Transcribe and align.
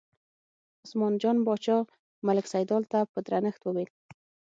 عثمان 0.83 1.13
جان 1.25 1.37
باچا 1.49 1.77
ملک 2.31 2.45
سیدلال 2.53 2.83
ته 2.91 2.99
په 3.11 3.19
درنښت 3.27 3.61
وویل. 3.63 3.89